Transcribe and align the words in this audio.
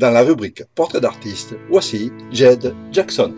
Dans 0.00 0.12
la 0.12 0.22
rubrique 0.22 0.62
Portrait 0.74 1.02
d'artiste, 1.02 1.54
voici 1.68 2.10
Jed 2.32 2.74
Jackson. 2.90 3.34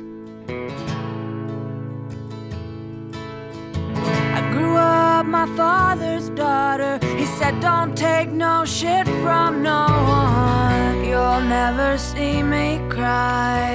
My 5.25 5.47
father's 5.57 6.29
daughter. 6.31 7.01
He 7.17 7.27
said, 7.27 7.59
Don't 7.61 7.97
take 7.97 8.31
no 8.31 8.65
shit 8.65 9.07
from 9.23 9.63
no 9.63 9.87
one. 9.87 11.05
You'll 11.05 11.41
never 11.41 11.97
see 11.99 12.43
me 12.43 12.81
cry. 12.89 13.75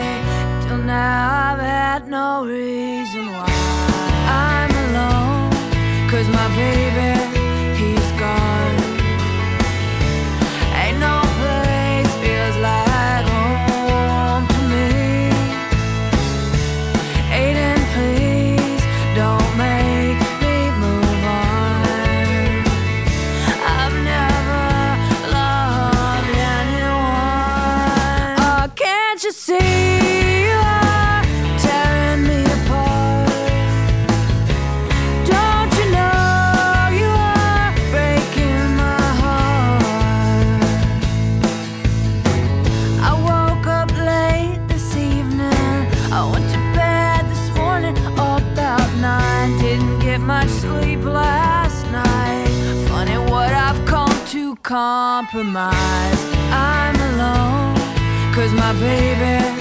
Till 0.63 0.77
now, 0.77 1.53
I've 1.53 1.59
had 1.59 2.07
no 2.07 2.45
reason 2.45 3.25
why. 3.33 3.49
I'm 4.45 4.71
alone, 4.85 5.51
cause 6.09 6.27
my 6.29 6.47
baby, 6.55 7.16
compromise. 54.67 56.21
I'm 56.51 56.95
alone, 57.11 57.77
cause 58.35 58.51
my 58.51 58.73
baby, 58.73 59.56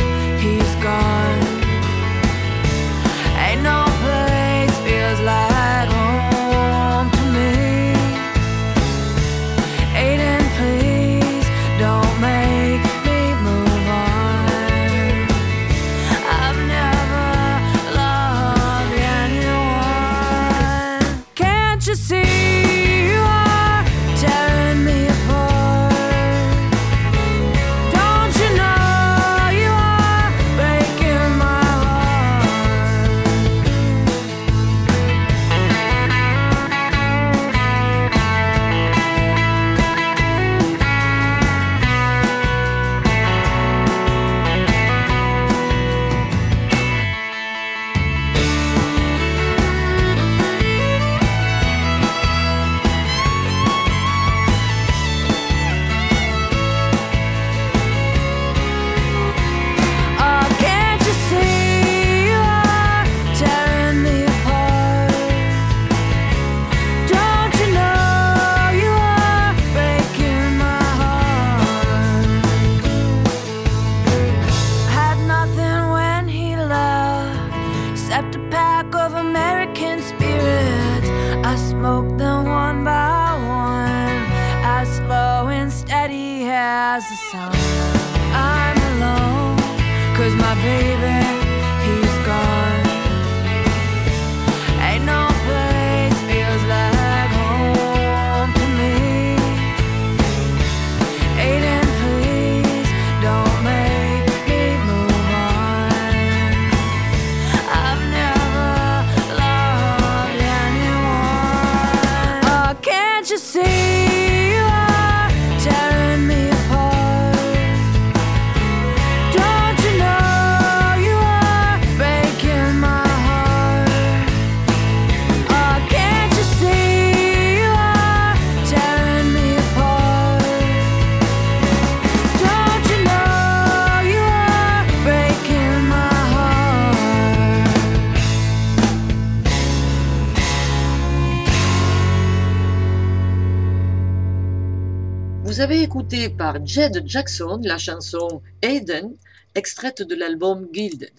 Vous 145.56 145.62
avez 145.62 145.81
écouté 145.81 146.28
par 146.28 146.67
Jed 146.67 147.05
Jackson 147.06 147.59
la 147.62 147.78
chanson 147.78 148.43
Aiden, 148.61 149.17
extraite 149.55 150.03
de 150.03 150.15
l'album 150.15 150.69
Gilded. 150.71 151.15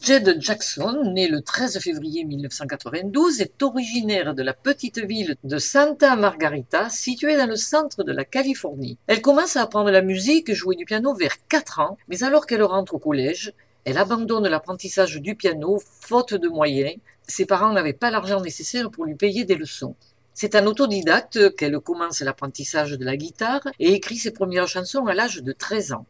Jed 0.00 0.40
Jackson, 0.40 1.12
né 1.12 1.28
le 1.28 1.42
13 1.42 1.78
février 1.80 2.24
1992, 2.24 3.42
est 3.42 3.62
originaire 3.62 4.34
de 4.34 4.42
la 4.42 4.54
petite 4.54 5.04
ville 5.04 5.36
de 5.44 5.58
Santa 5.58 6.16
Margarita, 6.16 6.88
située 6.88 7.36
dans 7.36 7.46
le 7.46 7.56
centre 7.56 8.04
de 8.04 8.12
la 8.12 8.24
Californie. 8.24 8.96
Elle 9.06 9.20
commence 9.20 9.56
à 9.56 9.60
apprendre 9.60 9.90
la 9.90 10.00
musique 10.00 10.48
et 10.48 10.54
jouer 10.54 10.76
du 10.76 10.86
piano 10.86 11.12
vers 11.14 11.46
4 11.48 11.80
ans, 11.80 11.98
mais 12.08 12.22
alors 12.22 12.46
qu'elle 12.46 12.62
rentre 12.62 12.94
au 12.94 12.98
collège, 12.98 13.52
elle 13.84 13.98
abandonne 13.98 14.48
l'apprentissage 14.48 15.20
du 15.20 15.34
piano 15.34 15.78
faute 16.00 16.32
de 16.32 16.48
moyens. 16.48 16.96
Ses 17.28 17.44
parents 17.44 17.74
n'avaient 17.74 17.92
pas 17.92 18.10
l'argent 18.10 18.40
nécessaire 18.40 18.90
pour 18.90 19.04
lui 19.04 19.14
payer 19.14 19.44
des 19.44 19.56
leçons. 19.56 19.94
C'est 20.36 20.56
en 20.56 20.66
autodidacte 20.66 21.54
qu'elle 21.54 21.78
commence 21.78 22.20
l'apprentissage 22.20 22.98
de 22.98 23.04
la 23.04 23.16
guitare 23.16 23.68
et 23.78 23.92
écrit 23.92 24.16
ses 24.16 24.32
premières 24.32 24.66
chansons 24.66 25.06
à 25.06 25.14
l'âge 25.14 25.36
de 25.36 25.52
13 25.52 25.92
ans. 25.92 26.06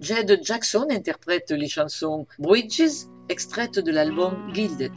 Jed 0.00 0.40
Jackson 0.42 0.88
interprète 0.90 1.52
les 1.52 1.68
chansons 1.68 2.26
Bridges, 2.40 3.06
extraites 3.28 3.78
de 3.78 3.92
l'album 3.92 4.52
Gilded. 4.52 4.92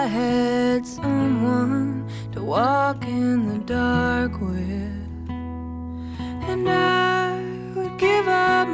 I 0.00 0.06
had 0.06 0.86
someone 0.86 2.08
to 2.32 2.42
walk 2.42 3.04
in 3.04 3.48
the 3.52 3.58
dark 3.58 4.32
with. 4.40 5.28
And 6.48 6.66
I 6.70 7.38
would 7.74 7.98
give 7.98 8.26
up 8.26 8.66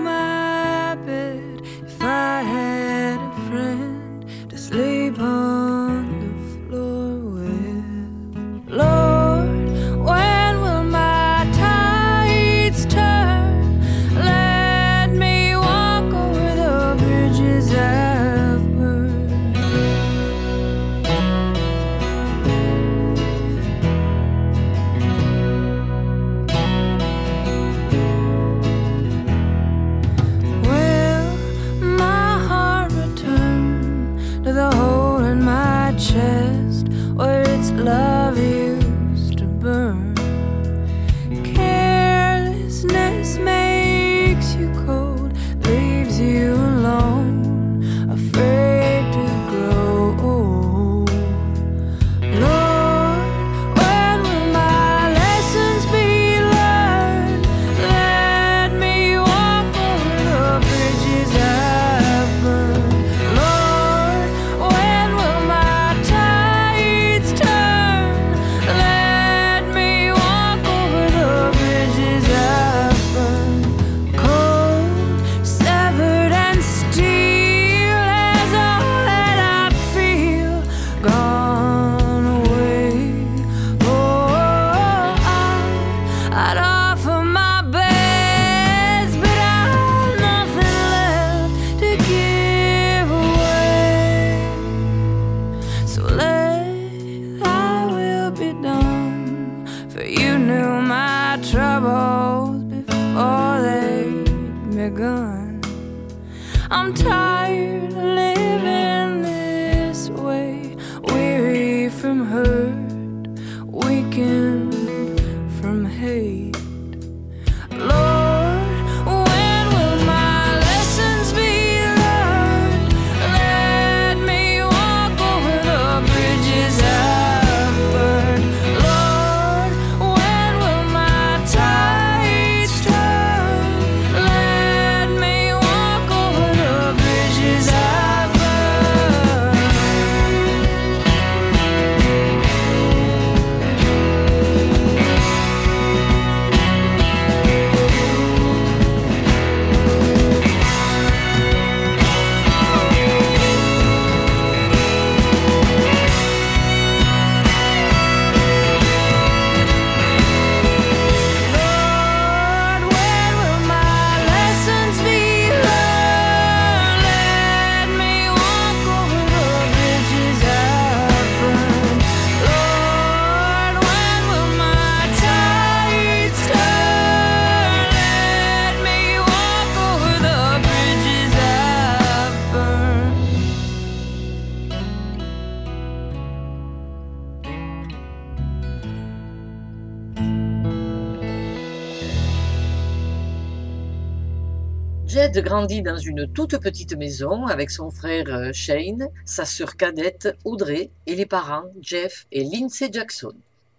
Grandit 195.40 195.82
dans 195.82 195.98
une 195.98 196.26
toute 196.26 196.58
petite 196.58 196.96
maison 196.96 197.46
avec 197.46 197.70
son 197.70 197.90
frère 197.90 198.26
euh, 198.28 198.52
Shane, 198.52 199.08
sa 199.24 199.44
sœur 199.44 199.76
cadette 199.76 200.36
Audrey 200.44 200.90
et 201.06 201.14
les 201.14 201.26
parents 201.26 201.64
Jeff 201.80 202.26
et 202.32 202.44
Lindsay 202.44 202.88
Jackson. 202.92 203.34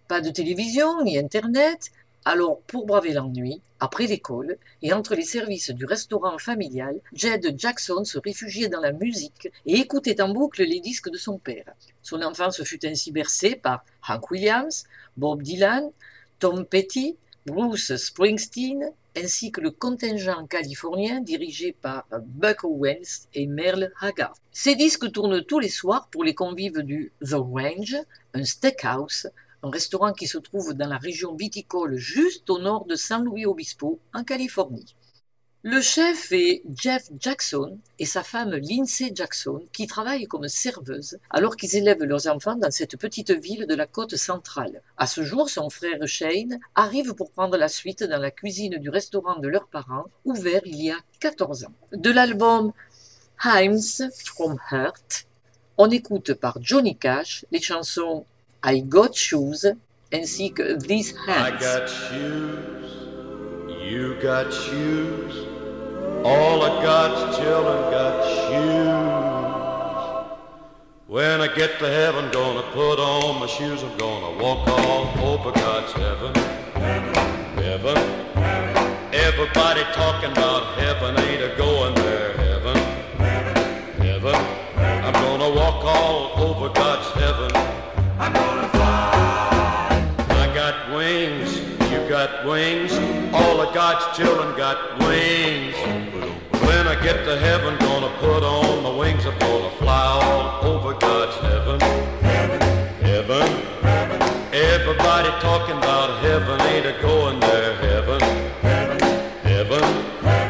Pas 0.06 0.20
de 0.20 0.30
télévision 0.30 1.02
ni 1.02 1.18
internet, 1.18 1.90
alors 2.24 2.60
pour 2.66 2.86
braver 2.86 3.12
l'ennui, 3.12 3.60
après 3.80 4.06
l'école 4.06 4.56
et 4.82 4.92
entre 4.92 5.14
les 5.14 5.22
services 5.22 5.70
du 5.70 5.84
restaurant 5.84 6.38
familial, 6.38 7.00
Jed 7.12 7.58
Jackson 7.58 8.04
se 8.04 8.18
réfugiait 8.18 8.68
dans 8.68 8.80
la 8.80 8.92
musique 8.92 9.48
et 9.66 9.78
écoutait 9.78 10.20
en 10.20 10.28
boucle 10.28 10.62
les 10.62 10.80
disques 10.80 11.10
de 11.10 11.18
son 11.18 11.38
père. 11.38 11.72
Son 12.02 12.22
enfance 12.22 12.62
fut 12.62 12.86
ainsi 12.86 13.12
bercée 13.12 13.56
par 13.56 13.84
Hank 14.08 14.30
Williams, 14.30 14.84
Bob 15.16 15.42
Dylan, 15.42 15.90
Tom 16.38 16.64
Petty, 16.64 17.16
Bruce 17.46 17.96
Springsteen, 17.96 18.92
ainsi 19.16 19.50
que 19.50 19.60
le 19.60 19.70
contingent 19.70 20.46
californien 20.46 21.20
dirigé 21.20 21.72
par 21.72 22.06
Buck 22.26 22.64
Owens 22.64 23.26
et 23.34 23.46
Merle 23.46 23.92
Haggard. 24.00 24.34
Ces 24.52 24.74
disques 24.74 25.10
tournent 25.12 25.42
tous 25.44 25.58
les 25.58 25.68
soirs 25.68 26.08
pour 26.08 26.24
les 26.24 26.34
convives 26.34 26.82
du 26.82 27.12
The 27.22 27.34
Range, 27.34 27.96
un 28.34 28.44
steakhouse, 28.44 29.28
un 29.62 29.70
restaurant 29.70 30.12
qui 30.12 30.26
se 30.26 30.38
trouve 30.38 30.74
dans 30.74 30.88
la 30.88 30.98
région 30.98 31.34
viticole 31.34 31.96
juste 31.96 32.48
au 32.50 32.58
nord 32.58 32.86
de 32.86 32.94
San 32.94 33.24
Luis 33.24 33.46
Obispo, 33.46 33.98
en 34.14 34.22
Californie. 34.22 34.94
Le 35.64 35.80
chef 35.80 36.30
est 36.30 36.62
Jeff 36.72 37.08
Jackson 37.18 37.78
et 37.98 38.06
sa 38.06 38.22
femme 38.22 38.52
Lindsay 38.54 39.10
Jackson 39.12 39.66
qui 39.72 39.88
travaillent 39.88 40.26
comme 40.26 40.46
serveuse 40.46 41.18
alors 41.30 41.56
qu'ils 41.56 41.74
élèvent 41.76 42.04
leurs 42.04 42.28
enfants 42.28 42.54
dans 42.54 42.70
cette 42.70 42.96
petite 42.96 43.32
ville 43.32 43.66
de 43.66 43.74
la 43.74 43.86
côte 43.86 44.14
centrale. 44.14 44.82
À 44.96 45.06
ce 45.08 45.24
jour, 45.24 45.50
son 45.50 45.68
frère 45.68 45.98
Shane 46.06 46.60
arrive 46.76 47.14
pour 47.14 47.32
prendre 47.32 47.56
la 47.56 47.68
suite 47.68 48.04
dans 48.04 48.20
la 48.20 48.30
cuisine 48.30 48.76
du 48.78 48.88
restaurant 48.88 49.40
de 49.40 49.48
leurs 49.48 49.66
parents, 49.66 50.04
ouvert 50.24 50.60
il 50.64 50.80
y 50.80 50.90
a 50.92 50.98
14 51.18 51.64
ans. 51.64 51.74
De 51.92 52.10
l'album 52.10 52.72
Hymns 53.44 54.02
from 54.26 54.58
Hurt, 54.70 55.26
on 55.76 55.90
écoute 55.90 56.34
par 56.34 56.58
Johnny 56.60 56.96
Cash 56.96 57.44
les 57.50 57.60
chansons 57.60 58.24
I 58.64 58.82
Got 58.82 59.12
Shoes 59.14 59.66
ainsi 60.12 60.52
que 60.52 60.74
These 60.76 61.14
I 61.26 61.30
Hands. 61.30 61.58
got 61.60 61.88
shoes, 61.88 63.08
you 63.90 64.14
got 64.22 64.50
shoes, 64.52 65.46
all 66.28 66.62
of 66.62 66.82
God's 66.82 67.38
children 67.38 67.90
got 67.90 68.22
shoes. 68.36 69.08
When 71.06 71.40
I 71.40 71.48
get 71.54 71.78
to 71.78 71.88
heaven, 71.88 72.30
gonna 72.30 72.62
put 72.72 72.98
on 73.00 73.40
my 73.40 73.46
shoes, 73.46 73.82
I'm 73.82 73.96
gonna 73.96 74.42
walk 74.42 74.68
all 74.68 75.06
over 75.30 75.52
God's 75.52 75.92
heaven. 75.92 76.34
Heaven, 76.74 77.16
heaven. 77.64 77.96
Everybody 79.14 79.82
talking 79.94 80.32
about 80.32 80.78
heaven, 80.78 81.18
ain't 81.18 81.42
a 81.42 81.56
going 81.56 81.94
there, 81.94 82.32
heaven. 82.36 82.76
Heaven, 84.06 84.34
I'm 85.06 85.14
gonna 85.14 85.50
walk 85.60 85.82
all 85.82 86.32
over 86.46 86.68
God's 86.74 87.08
heaven. 87.22 87.50
I'm 88.18 88.32
gonna 88.34 88.68
fly. 88.68 90.14
I 90.28 90.54
got 90.54 90.94
wings, 90.94 91.50
got 92.08 92.46
wings, 92.46 92.92
all 93.34 93.60
of 93.60 93.74
God's 93.74 94.16
children 94.16 94.56
got 94.56 94.98
wings. 94.98 95.76
When 96.64 96.88
I 96.88 96.98
get 97.02 97.22
to 97.26 97.38
heaven, 97.38 97.76
gonna 97.80 98.08
put 98.18 98.42
on 98.42 98.82
my 98.82 98.96
wings, 98.96 99.26
I'm 99.26 99.38
gonna 99.38 99.70
fly 99.72 100.06
all 100.22 100.64
over 100.64 100.94
God's 100.98 101.36
heaven. 101.36 101.78
Heaven, 103.02 103.46
everybody 104.54 105.28
talking 105.42 105.76
about 105.76 106.22
heaven, 106.22 106.58
ain't 106.72 106.86
a 106.86 106.98
going 107.02 107.40
there, 107.40 107.76
heaven. 107.76 108.20
Heaven, 109.42 109.84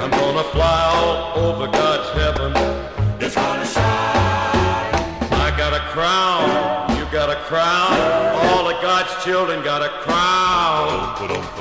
I'm 0.01 0.11
gonna 0.13 0.45
fly 0.45 0.93
all 0.95 1.39
over 1.41 1.67
God's 1.67 2.08
God's 9.09 9.25
children 9.25 9.65
got 9.65 9.83
a 9.83 9.89
crown. 10.05 11.17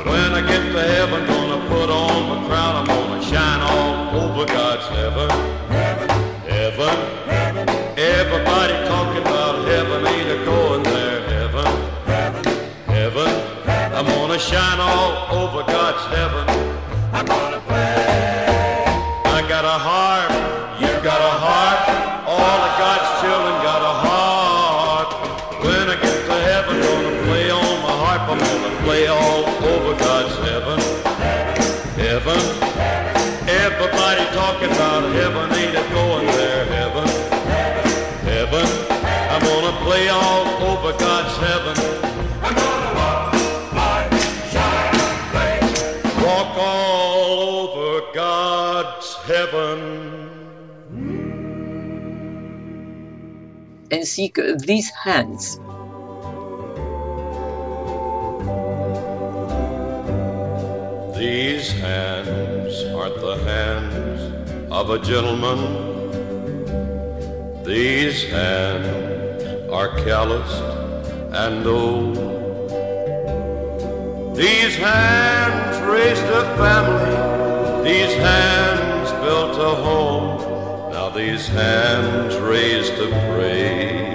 When 0.05 0.33
I 0.33 0.41
get 0.41 0.69
to 0.73 0.81
heaven, 0.81 1.25
gonna 1.27 1.65
put 1.69 1.89
on 1.89 2.27
my 2.27 2.45
crown. 2.45 2.75
I'm 2.75 2.85
gonna 2.87 3.23
shine 3.23 3.61
all 3.61 4.19
over 4.19 4.45
God's 4.45 4.85
heaven. 4.87 5.29
Heaven, 5.69 6.09
heaven. 6.49 7.69
Everybody 7.97 8.73
talking 8.85 9.21
about 9.21 9.65
heaven 9.65 10.05
ain't 10.07 10.41
a 10.41 10.43
going 10.43 10.83
there. 10.83 11.21
Heaven, 11.29 11.65
heaven, 12.05 12.43
heaven. 12.85 13.95
I'm 13.95 14.05
gonna 14.05 14.39
shine 14.39 14.81
all 14.81 15.45
over 15.45 15.63
God's 15.71 16.05
heaven. 16.13 17.46
Que 54.25 54.55
These 54.57 54.89
Hands. 54.89 55.59
These 61.15 61.71
hands 61.73 62.73
aren't 62.95 63.19
the 63.21 63.37
hands 63.45 64.21
of 64.71 64.89
a 64.89 64.99
gentleman. 64.99 65.59
These 67.63 68.23
hands 68.25 69.71
are 69.71 69.89
calloused 70.03 70.63
and 71.43 71.65
old. 71.67 72.17
These 74.35 74.75
hands 74.75 75.75
raised 75.93 76.27
a 76.41 76.43
family. 76.57 77.17
These 77.89 78.15
hands 78.15 79.11
built 79.23 79.57
a 79.71 79.75
home. 79.87 80.27
Now 80.91 81.09
these 81.09 81.47
hands 81.47 82.35
raised 82.37 82.95
to 82.97 83.07
praise 83.31 84.06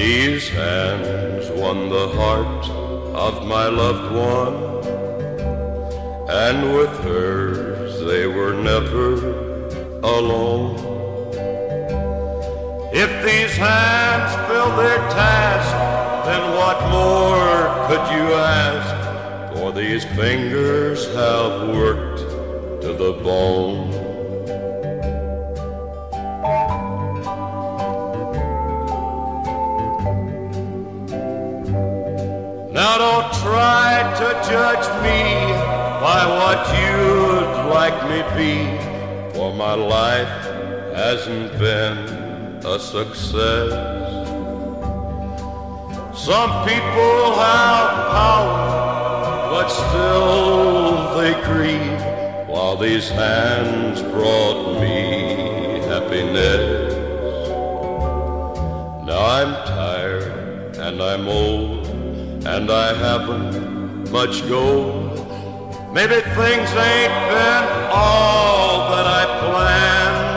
These 0.00 0.48
hands 0.48 1.50
won 1.60 1.90
the 1.90 2.08
heart 2.20 2.64
of 3.14 3.46
my 3.46 3.66
loved 3.68 4.10
one, 4.14 4.56
and 6.26 6.74
with 6.74 6.94
hers 7.00 8.00
they 8.06 8.26
were 8.26 8.54
never 8.54 9.10
alone. 10.02 10.76
If 12.94 13.10
these 13.22 13.54
hands 13.58 14.30
fill 14.48 14.74
their 14.74 15.00
task, 15.10 15.70
then 16.24 16.42
what 16.60 16.78
more 16.96 17.58
could 17.88 18.04
you 18.16 18.24
ask? 18.56 19.54
For 19.54 19.70
these 19.70 20.06
fingers 20.22 21.04
have 21.14 21.76
worked 21.76 22.20
to 22.84 22.94
the 22.94 23.12
bone. 23.22 23.99
Judge 34.50 34.88
me 35.06 35.22
by 36.06 36.20
what 36.38 36.60
you'd 36.80 37.70
like 37.70 37.98
me 38.10 38.20
be, 38.36 38.54
for 39.32 39.54
my 39.54 39.74
life 39.74 40.28
hasn't 40.94 41.52
been 41.58 41.98
a 42.64 42.78
success. 42.78 43.70
Some 46.18 46.52
people 46.66 47.34
have 47.46 47.90
power, 48.10 49.50
but 49.52 49.68
still 49.68 51.14
they 51.16 51.32
grieve, 51.44 52.48
while 52.48 52.76
these 52.76 53.08
hands 53.08 54.02
brought 54.02 54.80
me 54.80 55.80
happiness. 55.86 56.92
Now 59.06 59.22
I'm 59.38 59.52
tired 59.66 60.76
and 60.76 61.00
I'm 61.00 61.28
old 61.28 61.86
and 62.46 62.70
I 62.70 62.94
haven't 62.94 63.59
much 64.10 64.46
gold. 64.48 65.14
Maybe 65.92 66.20
things 66.20 66.70
ain't 66.70 67.14
been 67.30 67.64
all 67.92 68.90
that 68.90 69.06
I 69.06 69.24
planned. 69.40 70.30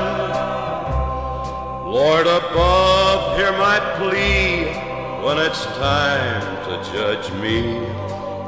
Lord 1.92 2.28
above, 2.28 3.38
hear 3.38 3.52
my 3.54 3.80
plea 3.98 4.66
when 5.24 5.38
it's 5.40 5.66
time 5.78 6.42
to 6.66 6.74
judge 6.92 7.32
me. 7.42 7.80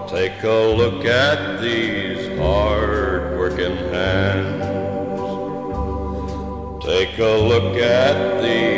Take 0.07 0.43
a 0.43 0.75
look 0.75 1.05
at 1.05 1.59
these 1.61 2.37
hard 2.37 3.37
working 3.37 3.77
hands. 3.93 4.63
Take 6.83 7.17
a 7.17 7.37
look 7.51 7.77
at 7.77 8.41
these 8.43 8.74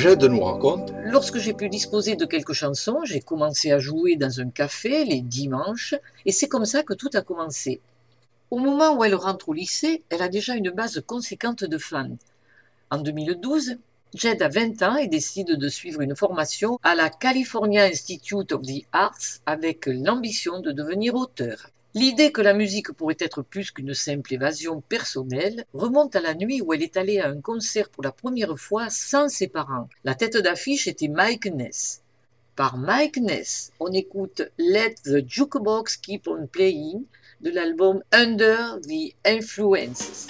Jed 0.00 0.24
nous 0.24 0.40
raconte 0.40 0.94
Lorsque 1.04 1.36
j'ai 1.36 1.52
pu 1.52 1.68
disposer 1.68 2.16
de 2.16 2.24
quelques 2.24 2.54
chansons, 2.54 3.04
j'ai 3.04 3.20
commencé 3.20 3.70
à 3.70 3.78
jouer 3.78 4.16
dans 4.16 4.40
un 4.40 4.48
café 4.48 5.04
les 5.04 5.20
dimanches, 5.20 5.94
et 6.24 6.32
c'est 6.32 6.48
comme 6.48 6.64
ça 6.64 6.82
que 6.82 6.94
tout 6.94 7.10
a 7.12 7.20
commencé. 7.20 7.82
Au 8.50 8.56
moment 8.56 8.96
où 8.96 9.04
elle 9.04 9.14
rentre 9.14 9.50
au 9.50 9.52
lycée, 9.52 10.02
elle 10.08 10.22
a 10.22 10.30
déjà 10.30 10.54
une 10.54 10.70
base 10.70 11.02
conséquente 11.06 11.64
de 11.64 11.76
fans. 11.76 12.16
En 12.90 12.96
2012, 12.96 13.76
Jed 14.14 14.40
a 14.40 14.48
20 14.48 14.82
ans 14.82 14.96
et 14.96 15.06
décide 15.06 15.58
de 15.58 15.68
suivre 15.68 16.00
une 16.00 16.16
formation 16.16 16.78
à 16.82 16.94
la 16.94 17.10
California 17.10 17.84
Institute 17.84 18.52
of 18.52 18.62
the 18.62 18.86
Arts 18.92 19.42
avec 19.44 19.84
l'ambition 19.84 20.60
de 20.60 20.72
devenir 20.72 21.14
auteur. 21.14 21.68
L'idée 21.92 22.30
que 22.30 22.40
la 22.40 22.54
musique 22.54 22.92
pourrait 22.92 23.16
être 23.18 23.42
plus 23.42 23.72
qu'une 23.72 23.94
simple 23.94 24.32
évasion 24.32 24.80
personnelle 24.80 25.64
remonte 25.74 26.14
à 26.14 26.20
la 26.20 26.34
nuit 26.34 26.60
où 26.60 26.72
elle 26.72 26.84
est 26.84 26.96
allée 26.96 27.18
à 27.18 27.28
un 27.28 27.40
concert 27.40 27.88
pour 27.88 28.04
la 28.04 28.12
première 28.12 28.56
fois 28.56 28.88
sans 28.90 29.28
ses 29.28 29.48
parents. 29.48 29.88
La 30.04 30.14
tête 30.14 30.36
d'affiche 30.36 30.86
était 30.86 31.08
Mike 31.08 31.46
Ness. 31.46 32.02
Par 32.54 32.76
Mike 32.76 33.16
Ness, 33.16 33.72
on 33.80 33.90
écoute 33.92 34.42
Let 34.56 34.94
the 35.04 35.28
Jukebox 35.28 35.96
Keep 35.96 36.28
on 36.28 36.46
Playing 36.46 37.02
de 37.40 37.50
l'album 37.50 38.04
Under 38.12 38.78
the 38.82 39.12
Influences. 39.24 40.28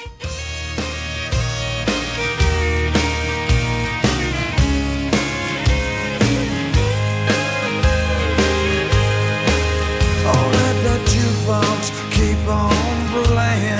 Keep 12.12 12.46
on 12.46 12.70
playing. 13.12 13.79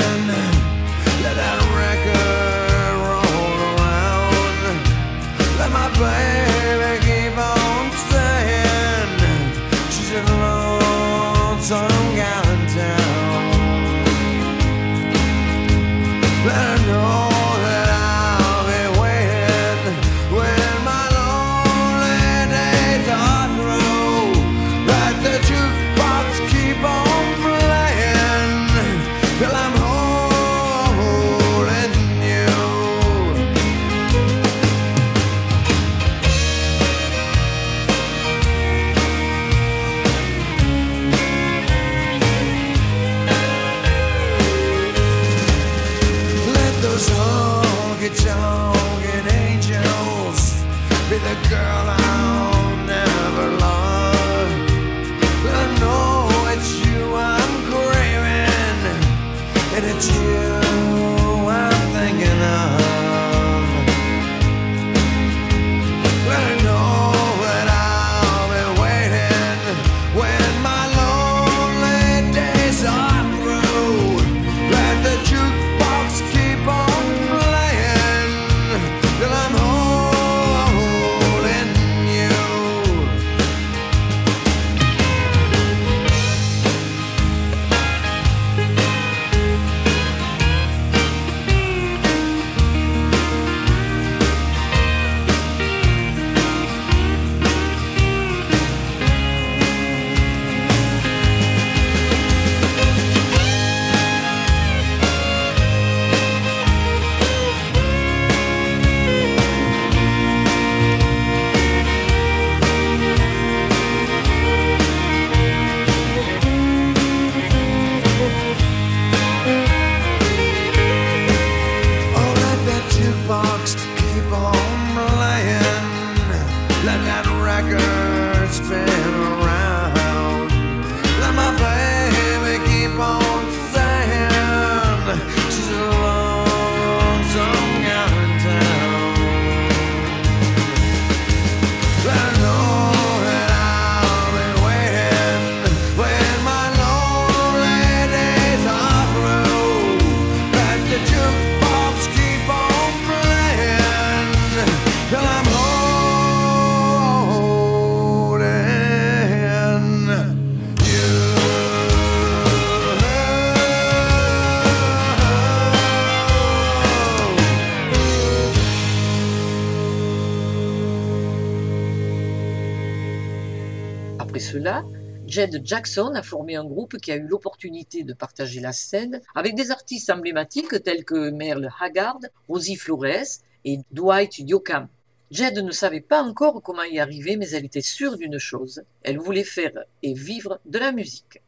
Jed 175.41 175.67
Jackson 175.67 176.13
a 176.17 176.23
formé 176.23 176.57
un 176.57 176.67
groupe 176.67 176.99
qui 176.99 177.11
a 177.13 177.17
eu 177.17 177.27
l'opportunité 177.27 178.05
de 178.05 178.13
partager 178.13 178.61
la 178.61 178.75
scène 178.75 179.23
avec 179.35 179.55
des 179.55 179.71
artistes 179.71 180.11
emblématiques 180.11 180.83
tels 180.83 181.03
que 181.03 181.31
Merle 181.31 181.71
Haggard, 181.81 182.21
Rosie 182.47 182.77
Flores 182.77 183.41
et 183.65 183.79
Dwight 183.91 184.39
Yoakam. 184.41 184.87
Jed 185.31 185.57
ne 185.57 185.71
savait 185.71 186.03
pas 186.03 186.23
encore 186.23 186.61
comment 186.63 186.83
y 186.83 186.99
arriver, 186.99 187.37
mais 187.37 187.49
elle 187.53 187.65
était 187.65 187.81
sûre 187.81 188.19
d'une 188.19 188.37
chose, 188.37 188.83
elle 189.03 189.17
voulait 189.17 189.43
faire 189.43 189.73
et 190.03 190.13
vivre 190.13 190.61
de 190.67 190.79
la 190.79 190.93
musique. 190.93 191.41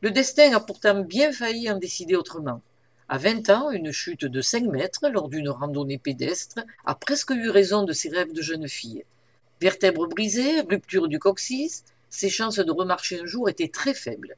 Le 0.00 0.10
destin 0.10 0.52
a 0.52 0.58
pourtant 0.58 0.98
bien 0.98 1.30
failli 1.30 1.70
en 1.70 1.78
décider 1.78 2.16
autrement. 2.16 2.60
À 3.08 3.18
20 3.18 3.50
ans, 3.50 3.70
une 3.70 3.92
chute 3.92 4.24
de 4.24 4.40
5 4.40 4.64
mètres 4.64 5.08
lors 5.10 5.28
d'une 5.28 5.48
randonnée 5.48 5.98
pédestre 5.98 6.58
a 6.84 6.96
presque 6.96 7.30
eu 7.30 7.50
raison 7.50 7.84
de 7.84 7.92
ses 7.92 8.08
rêves 8.08 8.32
de 8.32 8.42
jeune 8.42 8.66
fille. 8.66 9.04
Vertèbres 9.60 10.08
brisées, 10.08 10.62
rupture 10.62 11.06
du 11.06 11.20
coccyx, 11.20 11.84
ses 12.14 12.30
chances 12.30 12.60
de 12.60 12.70
remarcher 12.70 13.20
un 13.20 13.26
jour 13.26 13.48
étaient 13.48 13.68
très 13.80 13.92
faibles. 13.92 14.36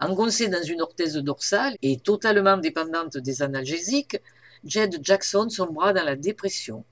Engoncée 0.00 0.48
dans 0.48 0.62
une 0.64 0.82
orthèse 0.82 1.16
dorsale 1.16 1.76
et 1.80 1.98
totalement 1.98 2.56
dépendante 2.56 3.16
des 3.16 3.42
analgésiques, 3.42 4.20
Jed 4.64 4.98
Jackson 5.02 5.48
sombra 5.48 5.92
dans 5.92 6.04
la 6.04 6.16
dépression. 6.16 6.84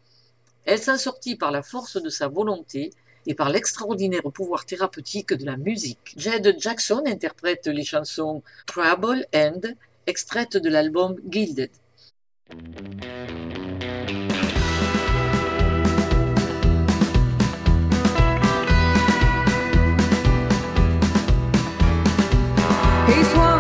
Elle 0.67 0.81
s'en 0.81 0.99
sortit 0.99 1.35
par 1.35 1.51
la 1.51 1.65
force 1.65 2.01
de 2.01 2.11
sa 2.11 2.29
volonté 2.29 2.91
et 3.27 3.35
par 3.35 3.51
l'extraordinaire 3.51 4.23
pouvoir 4.33 4.65
thérapeutique 4.67 5.35
de 5.35 5.45
la 5.45 5.57
musique. 5.57 6.15
Jed 6.17 6.61
Jackson 6.61 7.03
interprète 7.07 7.67
les 7.67 7.85
chansons 7.85 8.45
Trouble 8.67 9.27
and 9.35 9.63
extraites 10.07 10.57
de 10.57 10.69
l'album 10.69 11.17
Gilded. 11.29 11.73
He's 23.07 23.35
one. 23.35 23.54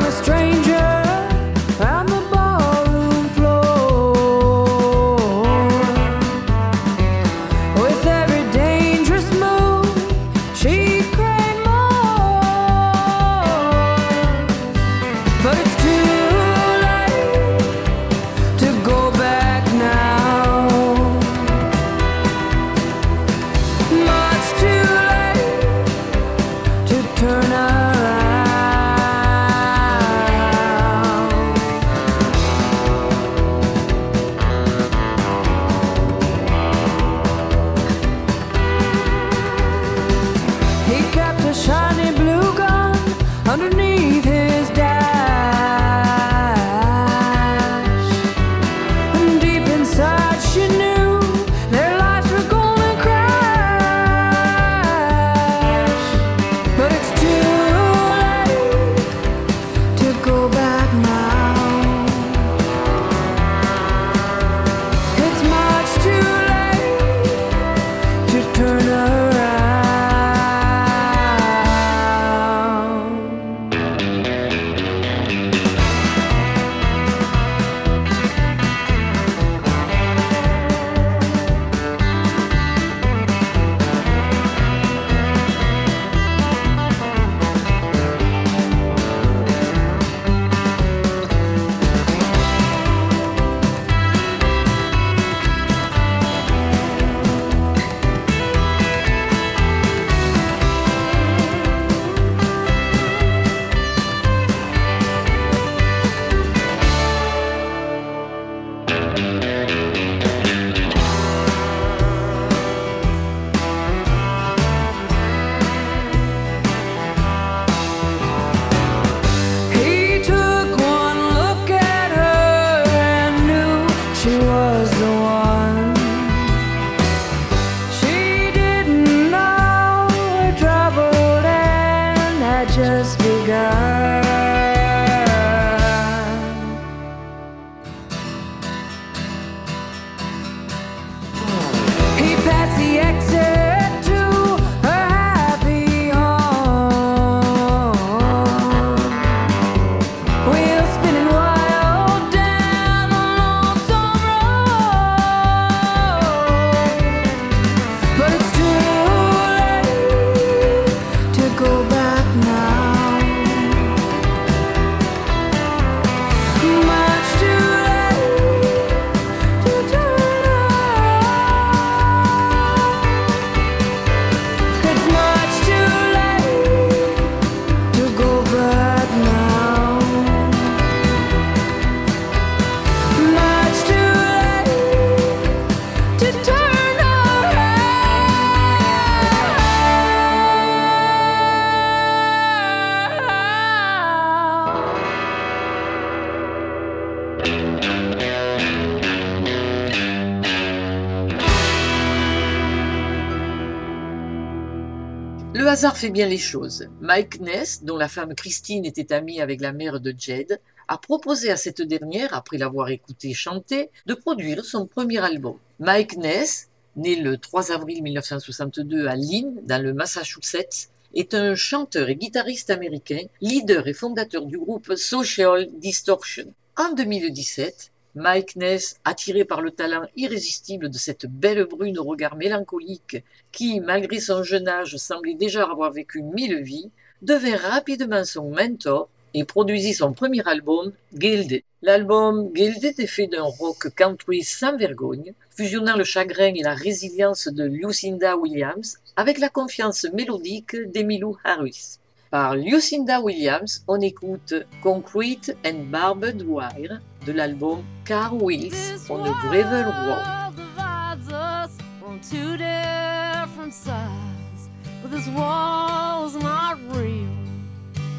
Hasard 205.74 205.96
fait 205.96 206.10
bien 206.10 206.28
les 206.28 206.38
choses. 206.38 206.86
Mike 207.00 207.40
Ness, 207.40 207.82
dont 207.82 207.96
la 207.96 208.06
femme 208.06 208.36
Christine 208.36 208.84
était 208.84 209.12
amie 209.12 209.40
avec 209.40 209.60
la 209.60 209.72
mère 209.72 209.98
de 209.98 210.14
Jed, 210.16 210.60
a 210.86 210.98
proposé 210.98 211.50
à 211.50 211.56
cette 211.56 211.82
dernière, 211.82 212.32
après 212.32 212.58
l'avoir 212.58 212.90
écouté 212.90 213.34
chanter, 213.34 213.90
de 214.06 214.14
produire 214.14 214.64
son 214.64 214.86
premier 214.86 215.18
album. 215.18 215.56
Mike 215.80 216.16
Ness, 216.16 216.68
né 216.94 217.16
le 217.16 217.38
3 217.38 217.72
avril 217.72 218.04
1962 218.04 219.08
à 219.08 219.16
Lynn, 219.16 219.62
dans 219.64 219.82
le 219.82 219.92
Massachusetts, 219.92 220.90
est 221.12 221.34
un 221.34 221.56
chanteur 221.56 222.08
et 222.08 222.14
guitariste 222.14 222.70
américain, 222.70 223.22
leader 223.40 223.88
et 223.88 223.94
fondateur 223.94 224.46
du 224.46 224.58
groupe 224.58 224.94
Social 224.94 225.68
Distortion. 225.80 226.54
En 226.76 226.92
2017, 226.92 227.90
Mike 228.16 228.54
Ness, 228.56 229.00
attiré 229.04 229.44
par 229.44 229.60
le 229.60 229.72
talent 229.72 230.06
irrésistible 230.14 230.88
de 230.88 230.98
cette 230.98 231.26
belle 231.26 231.64
brune 231.64 231.98
au 231.98 232.04
regard 232.04 232.36
mélancolique 232.36 233.24
qui, 233.50 233.80
malgré 233.80 234.20
son 234.20 234.44
jeune 234.44 234.68
âge, 234.68 234.96
semblait 234.96 235.34
déjà 235.34 235.64
avoir 235.64 235.90
vécu 235.90 236.22
mille 236.22 236.62
vies, 236.62 236.90
devint 237.22 237.56
rapidement 237.56 238.24
son 238.24 238.50
mentor 238.50 239.08
et 239.34 239.44
produisit 239.44 239.94
son 239.94 240.12
premier 240.12 240.46
album, 240.46 240.92
Gilded. 241.12 241.62
L'album 241.82 242.50
Gilded 242.54 243.00
est 243.00 243.06
fait 243.06 243.26
d'un 243.26 243.42
rock 243.42 243.88
country 243.96 244.44
sans 244.44 244.76
vergogne, 244.76 245.34
fusionnant 245.50 245.96
le 245.96 246.04
chagrin 246.04 246.54
et 246.54 246.62
la 246.62 246.74
résilience 246.74 247.48
de 247.48 247.64
Lucinda 247.64 248.36
Williams 248.36 248.98
avec 249.16 249.38
la 249.38 249.48
confiance 249.48 250.06
mélodique 250.12 250.76
d'Emilou 250.76 251.36
Harris. 251.42 251.98
Par 252.34 252.56
Lucinda 252.56 253.20
Williams, 253.20 253.84
on 253.86 254.00
écoute 254.00 254.54
Concrete 254.82 255.56
and 255.64 255.88
Barbed 255.92 256.42
Wire 256.42 256.98
de 257.24 257.32
l'album 257.32 257.84
Car 258.04 258.34
Wheels 258.34 259.08
on 259.08 259.20
a 259.24 259.32
Gravel 259.42 259.84
Road. 259.84 260.18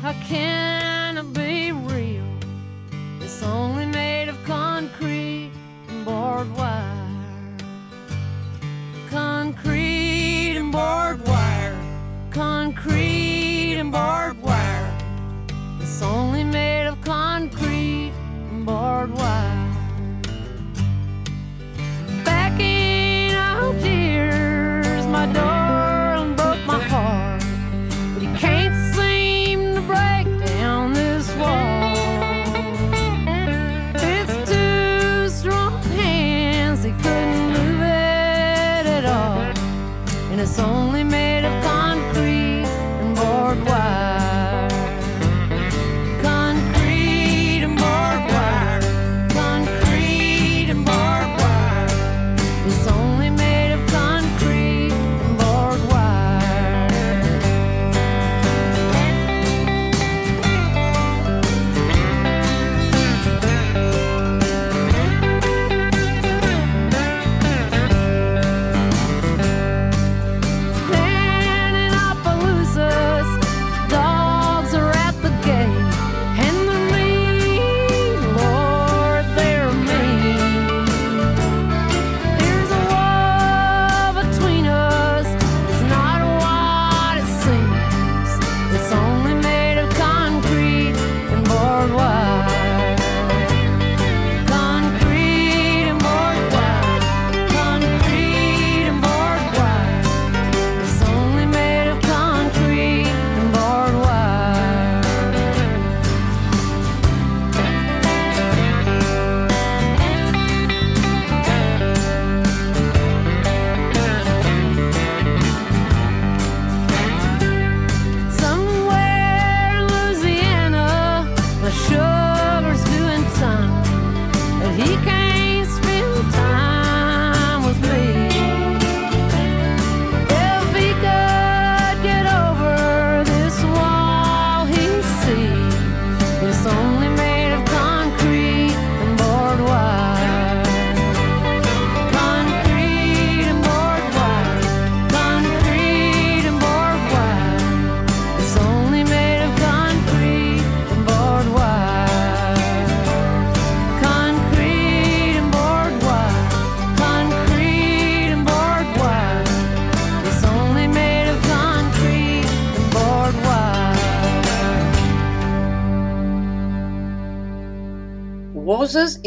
How 0.01 0.13
can 0.29 1.17
it 1.17 1.33
be 1.33 1.73
real? 1.73 2.23
It's 3.19 3.43
only 3.43 3.85
made 3.85 4.29
of 4.29 4.37
concrete 4.45 5.51
and 5.89 6.05
barbed 6.05 6.55
wire. 6.55 7.57
Concrete 9.09 10.55
and 10.55 10.71
barbed 10.71 11.27
wire. 11.27 11.77
Concrete. 12.31 13.24
It's 15.95 16.03
only 16.03 16.43
made 16.43 16.87
of 16.87 16.99
concrete 16.99 18.11
and 18.51 18.65
barbed 18.65 19.13
wire. 19.13 19.64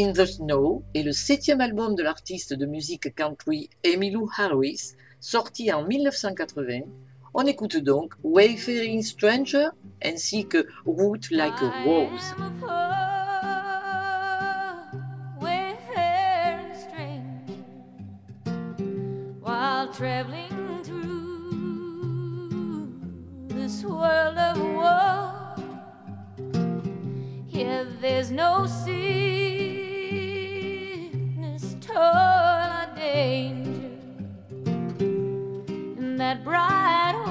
In 0.09 0.13
the 0.13 0.25
Snow 0.25 0.83
est 0.95 1.03
le 1.03 1.11
septième 1.11 1.61
album 1.61 1.93
de 1.93 2.01
l'artiste 2.01 2.53
de 2.53 2.65
musique 2.65 3.13
country 3.13 3.69
Emmylou 3.85 4.27
Harris, 4.35 4.95
sorti 5.19 5.71
en 5.71 5.83
1980. 5.83 6.79
On 7.35 7.45
écoute 7.45 7.77
donc 7.77 8.15
Wayfaring 8.23 9.03
Stranger 9.03 9.67
ainsi 10.03 10.47
que 10.47 10.65
Root 10.87 11.29
Like 11.29 11.61
a 11.61 11.83
Rose. 11.85 12.33
Traveling 19.91 20.83
through 20.83 22.09
this 23.49 23.83
world 23.83 24.37
of 24.37 24.57
war. 24.75 25.55
Yeah, 27.49 27.83
there's 27.99 28.31
no 28.31 28.65
sickness, 28.67 29.48
change 33.13 33.67
in 35.97 36.17
that 36.17 36.43
bright 36.43 37.28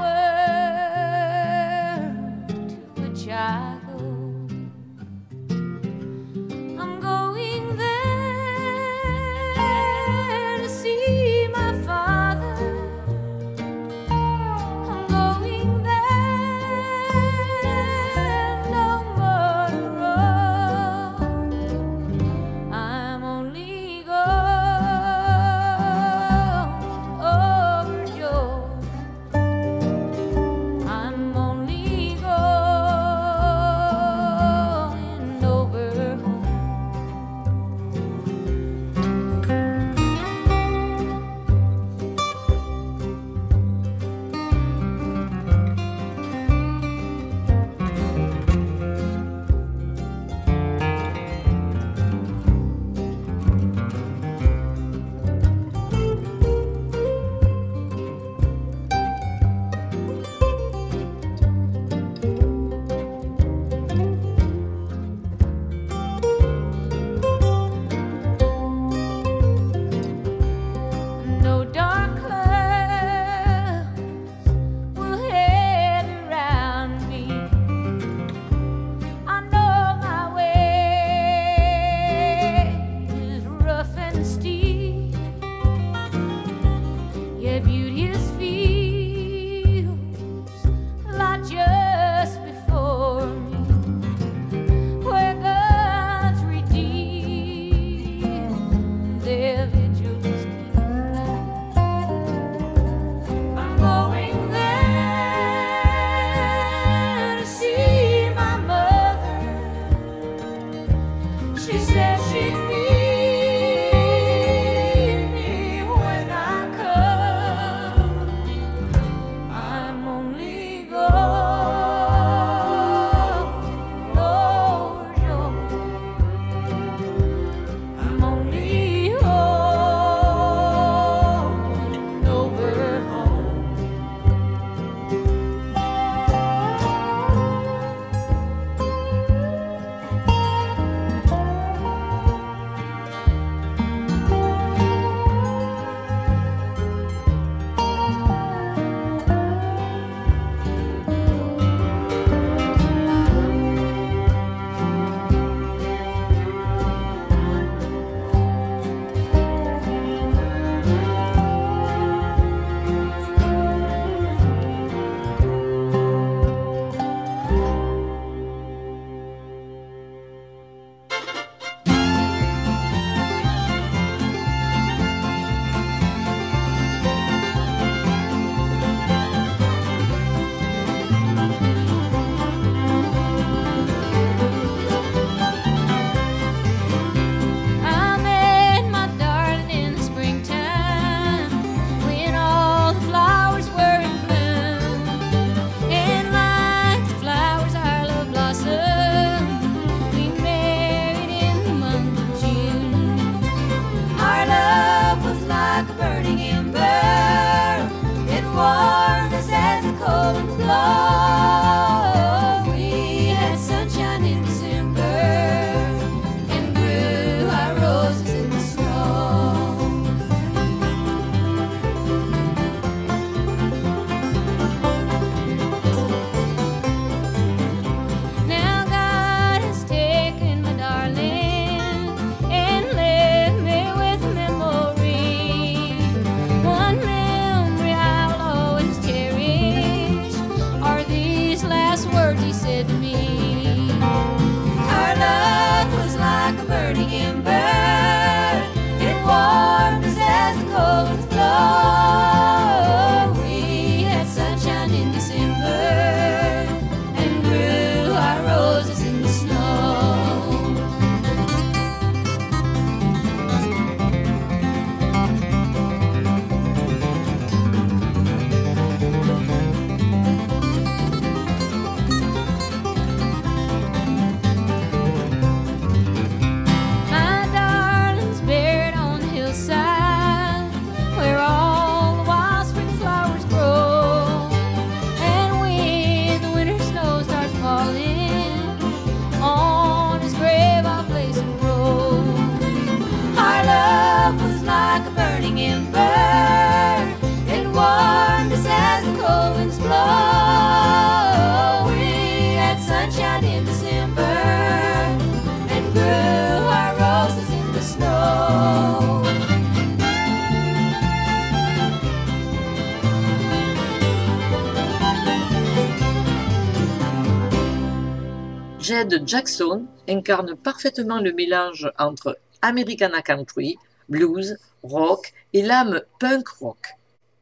Jed 319.08 319.26
Jackson 319.26 319.86
incarne 320.06 320.54
parfaitement 320.54 321.18
le 321.18 321.32
mélange 321.32 321.90
entre 321.98 322.38
Americana 322.60 323.22
Country, 323.22 323.78
blues, 324.10 324.58
rock 324.82 325.32
et 325.54 325.62
l'âme 325.62 326.02
punk 326.20 326.46
rock. 326.48 326.88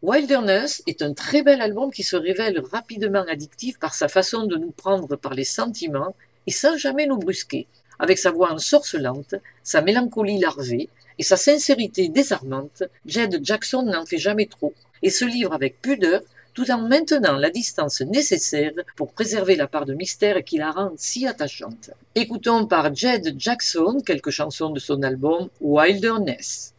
Wilderness 0.00 0.84
est 0.86 1.02
un 1.02 1.12
très 1.12 1.42
bel 1.42 1.60
album 1.60 1.90
qui 1.90 2.04
se 2.04 2.14
révèle 2.14 2.62
rapidement 2.70 3.24
addictif 3.28 3.80
par 3.80 3.94
sa 3.94 4.06
façon 4.06 4.46
de 4.46 4.56
nous 4.56 4.70
prendre 4.70 5.16
par 5.16 5.34
les 5.34 5.44
sentiments 5.44 6.14
et 6.46 6.52
sans 6.52 6.76
jamais 6.76 7.06
nous 7.06 7.18
brusquer. 7.18 7.66
Avec 7.98 8.18
sa 8.18 8.30
voix 8.30 8.52
ensorcelante, 8.52 9.34
sa 9.64 9.82
mélancolie 9.82 10.38
larvée 10.38 10.88
et 11.18 11.24
sa 11.24 11.36
sincérité 11.36 12.08
désarmante, 12.08 12.84
Jed 13.06 13.40
Jackson 13.42 13.82
n'en 13.82 14.06
fait 14.06 14.18
jamais 14.18 14.46
trop 14.46 14.72
et 15.02 15.10
se 15.10 15.24
livre 15.24 15.52
avec 15.52 15.82
pudeur 15.82 16.22
tout 16.56 16.70
en 16.70 16.80
maintenant 16.88 17.36
la 17.36 17.50
distance 17.50 18.00
nécessaire 18.00 18.72
pour 18.96 19.12
préserver 19.12 19.56
la 19.56 19.66
part 19.68 19.84
de 19.84 19.92
mystère 19.92 20.42
qui 20.42 20.56
la 20.56 20.70
rend 20.70 20.92
si 20.96 21.26
attachante. 21.26 21.90
Écoutons 22.14 22.66
par 22.66 22.94
Jed 22.94 23.34
Jackson 23.38 24.00
quelques 24.04 24.30
chansons 24.30 24.70
de 24.70 24.80
son 24.80 25.02
album 25.02 25.50
Wilderness. 25.60 26.72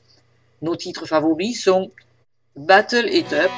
Nos 0.64 0.76
titres 0.76 1.06
favoris 1.06 1.62
sont 1.64 1.92
Battle 2.56 3.08
It 3.12 3.32
Up, 3.34 3.52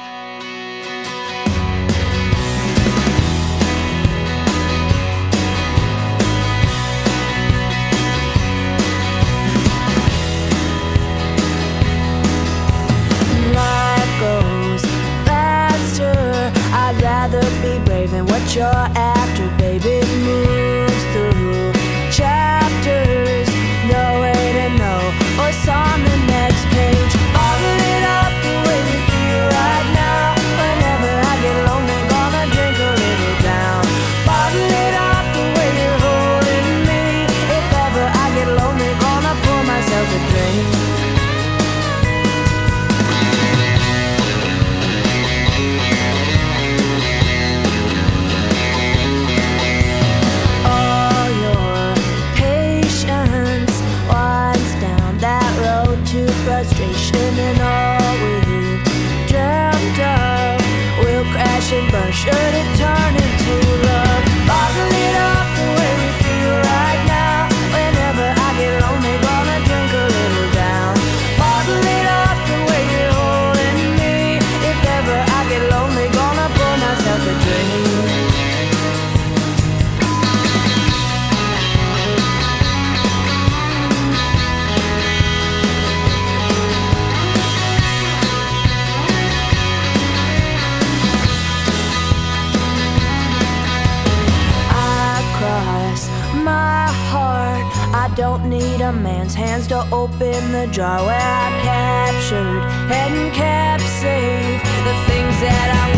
to 100.20 100.26
open 100.26 100.52
the 100.52 100.68
jar 100.68 101.06
where 101.06 101.16
I've 101.16 101.62
captured 101.64 102.64
and 102.92 103.34
kept 103.34 103.84
safe. 103.84 104.62
The 104.84 104.96
things 105.08 105.36
that 105.42 105.84
I'm 105.84 105.89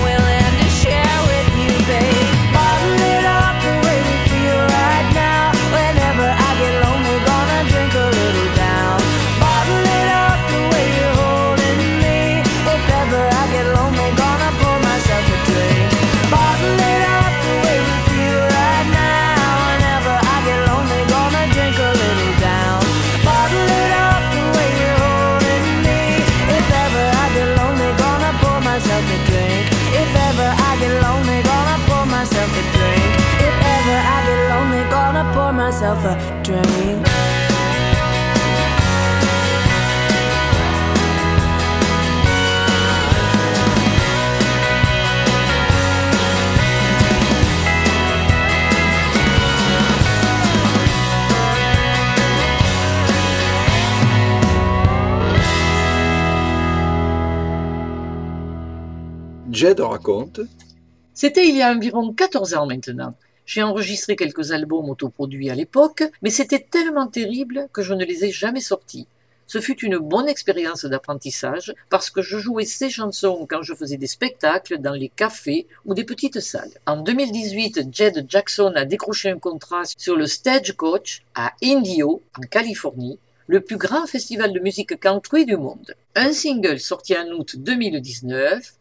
C'était 61.14 61.48
il 61.48 61.56
y 61.56 61.62
a 61.62 61.72
environ 61.72 62.14
14 62.14 62.54
ans 62.56 62.66
maintenant. 62.66 63.16
J'ai 63.46 63.64
enregistré 63.64 64.16
quelques 64.16 64.52
albums 64.52 64.90
autoproduits 64.90 65.50
à 65.50 65.56
l'époque, 65.56 66.04
mais 66.22 66.30
c'était 66.30 66.66
tellement 66.70 67.08
terrible 67.08 67.68
que 67.74 67.82
je 67.82 67.94
ne 67.94 68.06
les 68.06 68.26
ai 68.26 68.32
jamais 68.32 68.62
sortis. 68.62 69.08
Ce 69.48 69.60
fut 69.60 69.84
une 69.84 69.98
bonne 69.98 70.30
expérience 70.30 70.86
d'apprentissage 70.86 71.74
parce 71.90 72.10
que 72.10 72.22
je 72.22 72.38
jouais 72.38 72.64
ces 72.64 72.90
chansons 72.90 73.46
quand 73.50 73.64
je 73.64 73.74
faisais 73.74 73.98
des 73.98 74.08
spectacles 74.08 74.78
dans 74.78 74.94
les 74.94 75.10
cafés 75.10 75.68
ou 75.84 75.94
des 75.94 76.06
petites 76.06 76.40
salles. 76.40 76.72
En 76.86 77.02
2018, 77.02 77.90
Jed 77.92 78.26
Jackson 78.30 78.72
a 78.76 78.86
décroché 78.86 79.30
un 79.30 79.40
contrat 79.40 79.84
sur 79.98 80.16
le 80.16 80.26
Stagecoach 80.26 81.24
à 81.36 81.52
Indio, 81.62 82.22
en 82.38 82.44
Californie, 82.44 83.20
le 83.48 83.60
plus 83.60 83.76
grand 83.76 84.08
festival 84.08 84.54
de 84.54 84.60
musique 84.62 84.98
country 84.98 85.46
du 85.46 85.58
monde. 85.58 85.94
Un 86.16 86.32
single 86.32 86.80
sorti 86.80 87.18
en 87.18 87.28
août 87.32 87.58
2019, 87.58 88.76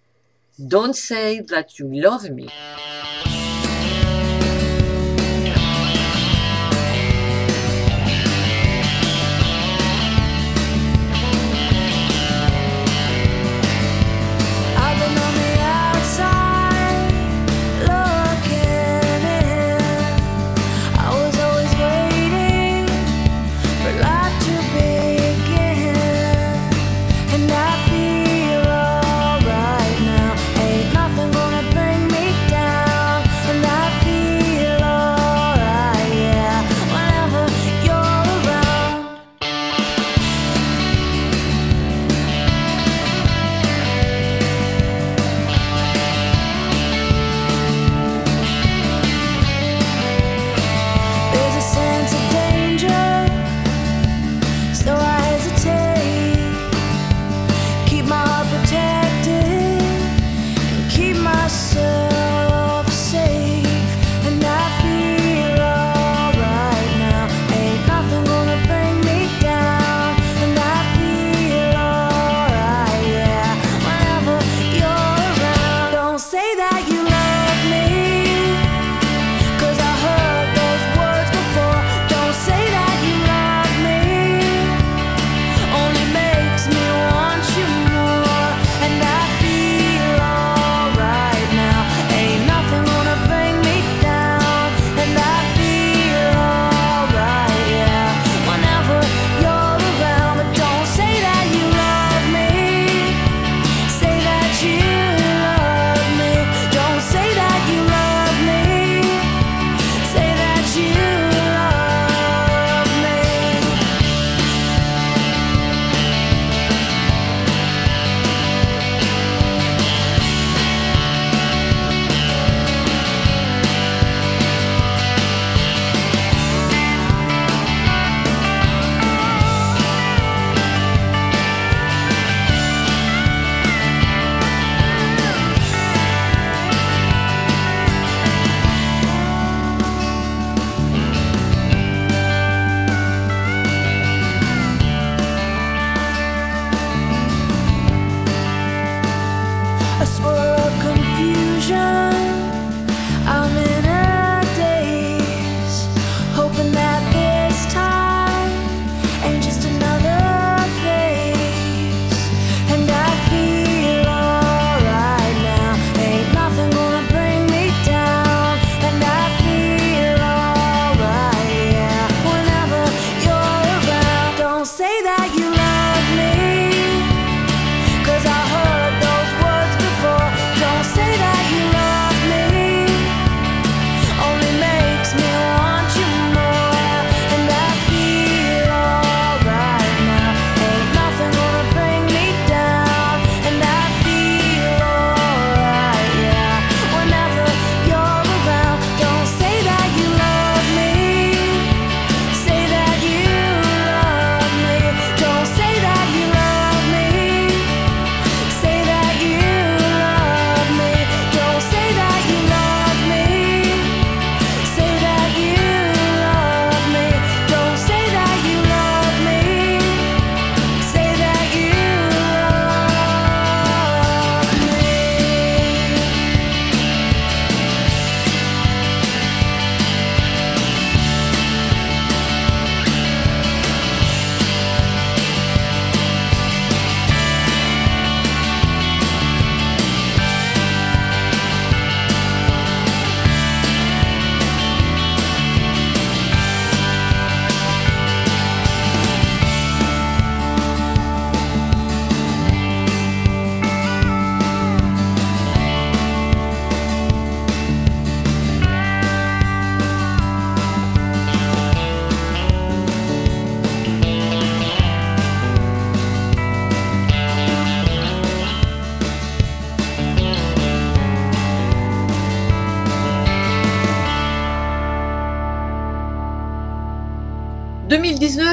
Don't 0.68 0.94
Say 0.94 1.40
That 1.40 1.78
You 1.78 1.88
Love 1.90 2.28
Me. 2.30 2.48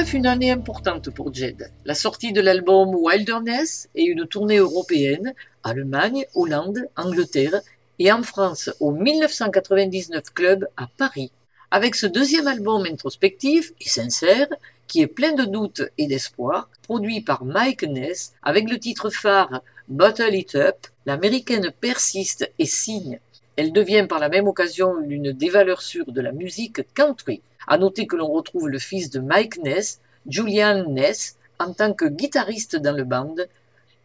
2019, 0.08 0.14
une 0.14 0.26
année 0.26 0.50
importante 0.50 1.10
pour 1.10 1.34
Jed. 1.34 1.70
La 1.84 1.94
sortie 1.94 2.32
de 2.32 2.40
l'album 2.40 2.94
Wilderness 2.94 3.88
et 3.94 4.04
une 4.04 4.26
tournée 4.26 4.56
européenne, 4.56 5.34
Allemagne, 5.64 6.24
Hollande, 6.34 6.86
Angleterre 6.96 7.60
et 7.98 8.10
en 8.10 8.22
France 8.22 8.70
au 8.80 8.92
1999 8.92 10.22
Club 10.32 10.66
à 10.78 10.88
Paris. 10.96 11.30
Avec 11.70 11.94
ce 11.94 12.06
deuxième 12.06 12.46
album 12.46 12.86
introspectif 12.86 13.72
et 13.80 13.88
sincère, 13.88 14.48
qui 14.86 15.02
est 15.02 15.06
plein 15.06 15.34
de 15.34 15.44
doutes 15.44 15.82
et 15.98 16.06
d'espoir, 16.06 16.70
produit 16.84 17.20
par 17.20 17.44
Mike 17.44 17.82
Ness 17.82 18.32
avec 18.42 18.70
le 18.70 18.78
titre 18.78 19.10
phare 19.10 19.62
Bottle 19.88 20.34
It 20.34 20.54
Up, 20.54 20.86
l'américaine 21.04 21.70
persiste 21.80 22.50
et 22.58 22.66
signe. 22.66 23.20
Elle 23.56 23.72
devient 23.72 24.06
par 24.08 24.20
la 24.20 24.30
même 24.30 24.48
occasion 24.48 24.94
l'une 24.96 25.32
des 25.32 25.50
valeurs 25.50 25.82
sûres 25.82 26.12
de 26.12 26.20
la 26.22 26.32
musique 26.32 26.94
country. 26.94 27.42
À 27.70 27.76
noter 27.76 28.06
que 28.06 28.16
l'on 28.16 28.32
retrouve 28.32 28.70
le 28.70 28.78
fils 28.78 29.10
de 29.10 29.20
Mike 29.20 29.58
Ness, 29.58 30.00
Julian 30.26 30.88
Ness, 30.88 31.36
en 31.58 31.74
tant 31.74 31.92
que 31.92 32.06
guitariste 32.06 32.76
dans 32.76 32.96
le 32.96 33.04
band 33.04 33.34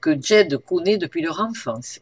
que 0.02 0.22
Jed 0.22 0.58
connaît 0.58 0.98
depuis 0.98 1.22
leur 1.22 1.40
enfance. 1.40 2.02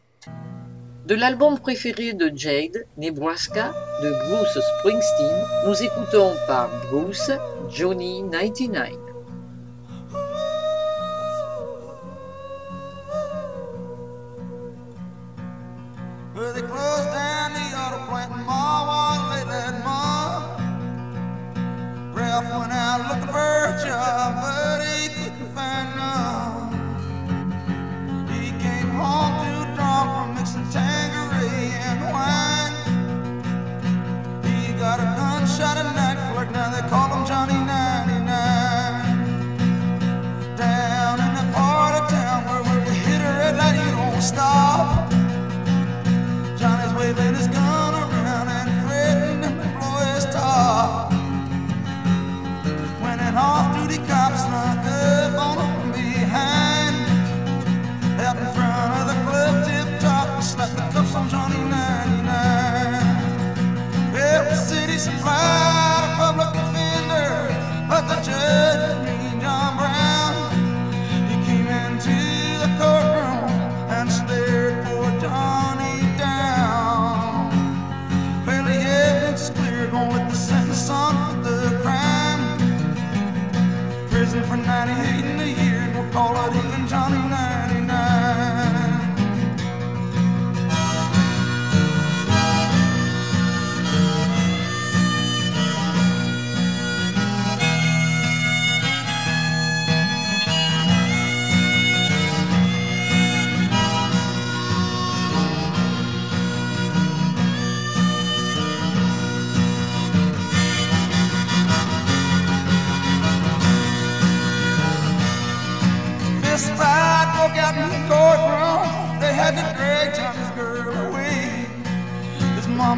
De 1.06 1.14
l'album 1.14 1.60
préféré 1.60 2.14
de 2.14 2.32
Jade, 2.34 2.84
Nebraska, 2.96 3.72
de 4.02 4.10
Bruce 4.10 4.58
Springsteen, 4.78 5.44
nous 5.66 5.82
écoutons 5.84 6.32
par 6.48 6.68
Bruce 6.90 7.30
Johnny 7.70 8.24
99. 8.24 8.90
Well, 16.34 16.52
they 16.54 16.62
closed 16.62 17.10
down 17.12 17.52
the 17.52 17.76
auto 17.76 18.04
plant 18.08 18.32
in 18.32 18.44
Marwa 18.46 19.30
late 19.30 19.46
that 19.46 20.11
Ralph 22.32 22.60
went 22.60 22.72
out 22.72 23.00
looking 23.10 23.28
for 23.28 23.36
a 23.36 23.76
job, 23.84 24.40
but 24.40 24.80
he 24.86 25.08
couldn't 25.08 25.54
find 25.54 25.88
none. 25.98 26.72
He 28.26 28.52
came 28.52 28.88
home 28.88 29.36
too 29.44 29.64
drunk 29.74 30.08
from 30.16 30.34
mixing 30.34 30.66
Tanqueray 30.70 31.01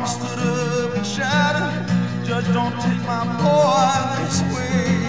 Mama 0.05 0.27
stood 0.27 0.39
up 0.39 0.97
and 0.97 1.07
shouted, 1.07 2.27
Judge, 2.27 2.47
don't 2.53 2.79
take 2.83 3.03
my 3.07 3.25
boy 3.41 3.95
this 4.21 4.43
way. 4.53 5.01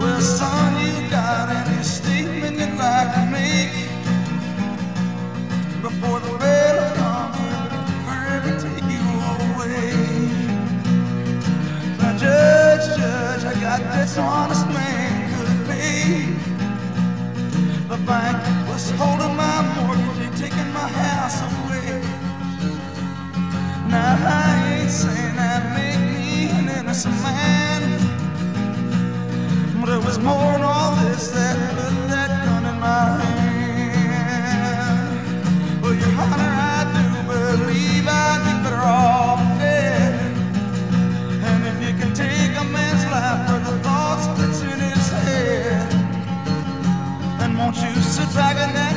Well, 0.00 0.20
son, 0.20 0.74
you 0.84 1.08
got 1.08 1.48
any 1.48 1.82
statement 1.84 2.58
you'd 2.58 2.76
like 2.76 3.14
to 3.14 3.26
make 3.30 3.72
before 5.80 6.18
the 6.18 6.38
bail 6.38 6.94
comes 6.96 7.38
forever 8.04 8.52
take 8.58 8.90
you 8.90 9.06
away? 9.38 9.92
Now, 11.98 12.18
Judge, 12.18 12.98
Judge, 12.98 13.44
I 13.44 13.60
got 13.60 13.80
this 13.94 14.18
honest 14.18 14.66
man 14.66 15.30
could 15.30 15.66
pay. 15.68 16.34
The 17.90 17.96
bank 18.04 18.68
was 18.68 18.90
holding 18.90 19.19
Ain't 24.22 24.90
saying 24.90 25.36
that 25.36 25.62
make 25.74 25.98
me 26.12 26.50
an 26.50 26.68
innocent 26.68 27.14
man, 27.22 27.82
but 29.80 29.88
it 29.88 30.04
was 30.04 30.18
more 30.18 30.52
than 30.52 30.62
all 30.62 30.94
this 30.96 31.28
that 31.30 31.56
put 31.74 32.08
that 32.10 32.44
gun 32.44 32.66
in 32.66 32.78
my 32.78 33.18
hand. 33.24 35.10
Well, 35.82 35.94
your 35.94 36.12
honor, 36.20 36.52
I 36.76 36.84
do 36.96 37.04
believe 37.32 38.06
I'd 38.06 38.40
be 38.44 38.52
better 38.62 38.82
off 38.84 39.40
dead. 39.58 40.14
And 41.26 41.66
if 41.66 41.76
you 41.80 41.92
can 41.98 42.12
take 42.14 42.52
a 42.60 42.64
man's 42.64 43.04
life 43.06 43.48
for 43.48 43.60
the 43.70 43.78
thoughts 43.82 44.26
that's 44.38 44.60
in 44.60 44.80
his 44.80 45.10
head. 45.24 45.90
then 47.38 47.56
won't 47.56 47.76
you 47.76 47.94
sit 48.02 48.28
back 48.34 48.56
in 48.68 48.89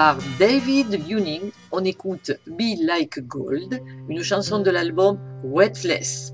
Par 0.00 0.16
David 0.38 0.94
Ewing, 1.10 1.52
on 1.72 1.84
écoute 1.84 2.32
Be 2.46 2.74
Like 2.80 3.20
Gold, 3.26 3.82
une 4.08 4.22
chanson 4.22 4.60
de 4.60 4.70
l'album 4.70 5.18
Wetfless. 5.44 6.32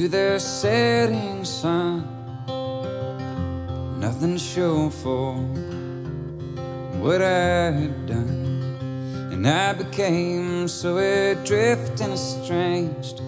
To 0.00 0.08
the 0.08 0.38
setting 0.38 1.44
sun. 1.44 2.08
Nothing 4.00 4.38
show 4.38 4.88
for 4.88 5.34
what 7.02 7.20
I 7.20 7.70
had 7.70 8.06
done. 8.06 8.78
And 9.30 9.46
I 9.46 9.74
became 9.74 10.68
so 10.68 10.96
adrift 10.96 12.00
and 12.00 12.14
estranged 12.14 13.18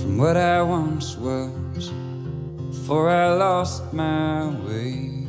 from 0.00 0.18
what 0.18 0.36
I 0.36 0.60
once 0.60 1.16
was, 1.16 1.90
for 2.86 3.08
I 3.08 3.32
lost 3.32 3.90
my 3.90 4.48
way. 4.66 5.24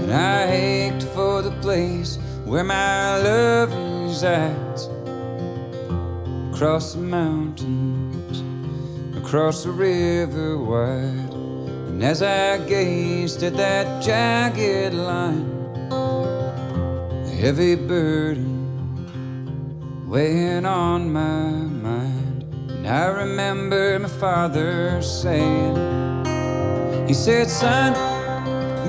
And 0.00 0.10
I 0.10 0.50
ached 0.50 1.02
for 1.14 1.42
the 1.42 1.54
place 1.60 2.16
where 2.46 2.64
my 2.64 3.18
love 3.18 3.74
resides 4.06 4.63
across 6.64 6.94
the 6.94 7.00
mountains, 7.00 8.42
across 9.18 9.64
the 9.64 9.70
river 9.70 10.56
wide. 10.56 11.34
And 11.90 12.02
as 12.02 12.22
I 12.22 12.56
gazed 12.66 13.42
at 13.42 13.54
that 13.58 14.02
jagged 14.02 14.94
line, 14.94 15.44
a 15.92 17.28
heavy 17.36 17.74
burden 17.74 18.48
weighing 20.08 20.64
on 20.64 21.12
my 21.12 21.50
mind. 21.86 22.44
And 22.70 22.86
I 22.88 23.08
remember 23.08 23.98
my 23.98 24.08
father 24.08 25.02
saying, 25.02 25.76
He 27.06 27.12
said, 27.12 27.50
Son, 27.50 27.92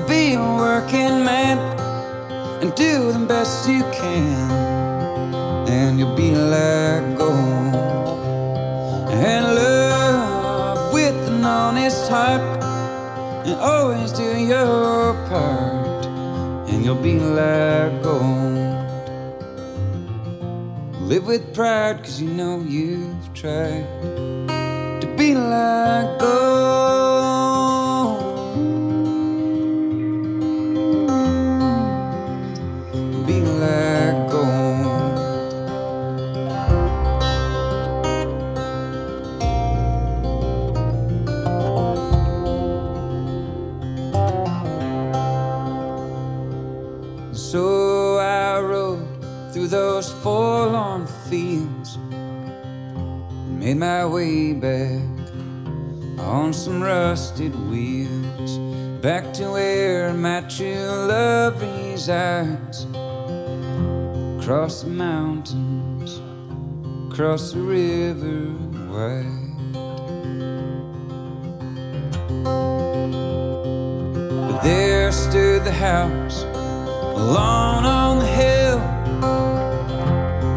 be 0.08 0.32
a 0.32 0.40
working 0.40 1.22
man 1.28 1.58
and 2.62 2.74
do 2.74 3.12
the 3.12 3.26
best 3.28 3.68
you 3.68 3.82
can, 3.92 4.50
and 5.68 5.98
you'll 5.98 6.16
be 6.16 6.34
like 6.34 7.18
gold. 7.18 7.55
And 12.10 13.54
always 13.60 14.12
do 14.12 14.38
your 14.38 15.14
part, 15.28 16.06
and 16.68 16.84
you'll 16.84 16.94
be 17.02 17.18
like 17.18 18.02
gold. 18.02 18.22
Live 21.00 21.26
with 21.26 21.54
pride, 21.54 22.02
cause 22.02 22.20
you 22.20 22.28
know 22.28 22.60
you've 22.60 23.32
tried 23.34 23.86
to 25.00 25.14
be 25.16 25.34
like 25.34 26.18
gold. 26.18 27.15
So 47.36 48.16
I 48.16 48.58
rode 48.60 49.52
through 49.52 49.68
those 49.68 50.10
forlorn 50.10 51.06
fields 51.28 51.96
and 51.96 53.60
made 53.60 53.76
my 53.76 54.06
way 54.06 54.54
back 54.54 55.02
on 56.18 56.54
some 56.54 56.82
rusted 56.82 57.54
wheels 57.68 58.56
back 59.02 59.34
to 59.34 59.50
where 59.50 60.14
my 60.14 60.40
true 60.48 60.88
love 60.88 61.60
resides. 61.60 62.86
Across 64.40 64.84
the 64.84 64.90
mountains, 64.90 66.22
across 67.12 67.52
the 67.52 67.60
river 67.60 68.54
wide. 68.88 69.42
There 74.62 75.12
stood 75.12 75.64
the 75.64 75.72
house 75.72 76.46
alone 77.16 77.84
on 77.84 78.18
the 78.18 78.26
hill. 78.26 78.78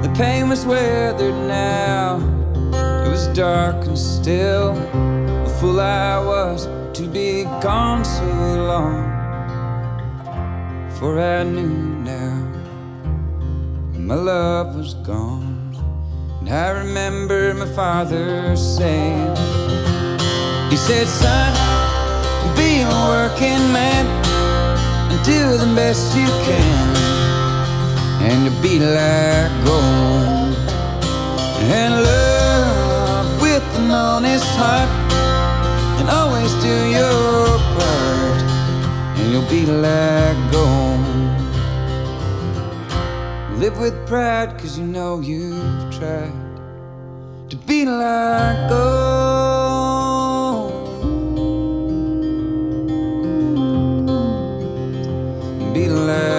The 0.03 0.13
pain 0.17 0.49
was 0.49 0.65
weathered 0.65 1.39
now. 1.47 2.17
It 3.05 3.09
was 3.09 3.27
dark 3.27 3.85
and 3.85 3.97
still. 3.97 4.71
A 5.47 5.49
fool 5.59 5.79
I 5.79 6.19
was 6.19 6.67
to 6.97 7.07
be 7.07 7.43
gone 7.61 8.03
so 8.03 8.25
long. 8.71 9.07
For 10.97 11.19
I 11.19 11.43
knew 11.43 11.77
now 12.03 12.37
my 13.93 14.15
love 14.15 14.75
was 14.75 14.95
gone. 14.95 15.47
And 16.41 16.49
I 16.49 16.69
remember 16.71 17.53
my 17.53 17.67
father 17.67 18.55
saying, 18.57 19.35
He 20.69 20.75
said, 20.75 21.07
Son, 21.07 21.53
be 22.57 22.81
a 22.81 22.89
working 23.13 23.63
man 23.71 24.28
and 25.09 25.25
do 25.25 25.57
the 25.57 25.71
best 25.75 26.15
you 26.15 26.27
can, 26.45 26.95
and 28.21 28.45
you'll 28.45 28.61
be 28.61 28.79
like 28.79 29.51
gold. 29.65 30.55
And 31.71 31.93
love 32.03 33.41
with 33.41 33.63
an 33.79 33.91
honest 33.91 34.45
heart, 34.57 34.89
and 35.99 36.09
always 36.09 36.51
do 36.63 36.75
your 36.97 37.57
part, 37.77 38.41
and 39.17 39.31
you'll 39.31 39.49
be 39.49 39.65
like 39.65 40.39
gold. 40.51 40.69
Live 43.59 43.77
with 43.77 43.95
pride, 44.07 44.57
cause 44.57 44.77
you 44.79 44.85
know 44.85 45.19
you've 45.19 45.93
tried 45.93 46.31
to 47.49 47.57
be 47.67 47.85
like 47.85 48.69
gold. 48.69 49.38
Let. 55.89 56.38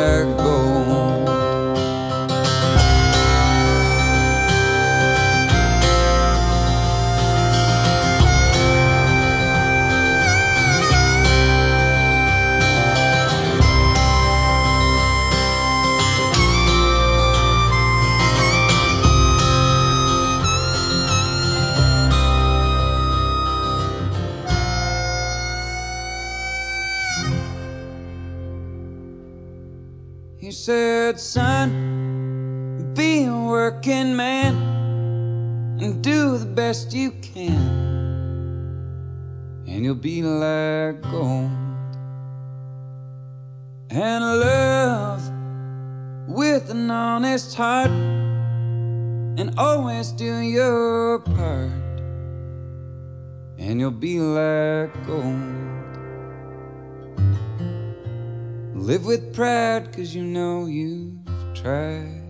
Said, 30.60 31.18
Son, 31.18 32.92
be 32.94 33.24
a 33.24 33.34
working 33.34 34.14
man 34.14 34.54
and 35.80 36.04
do 36.04 36.36
the 36.36 36.44
best 36.44 36.92
you 36.92 37.12
can, 37.22 37.56
and 39.66 39.82
you'll 39.82 39.94
be 39.94 40.20
like 40.22 41.00
gold. 41.00 41.50
And 43.88 44.22
love 44.22 45.22
with 46.28 46.68
an 46.68 46.90
honest 46.90 47.54
heart, 47.54 47.88
and 47.88 49.54
always 49.56 50.12
do 50.12 50.40
your 50.40 51.20
part, 51.20 51.72
and 53.58 53.80
you'll 53.80 53.92
be 53.92 54.20
like 54.20 54.92
gold. 55.06 55.69
Live 58.82 59.04
with 59.04 59.34
pride, 59.34 59.94
cause 59.94 60.14
you 60.14 60.24
know 60.24 60.66
you've 60.66 61.12
tried. 61.54 62.22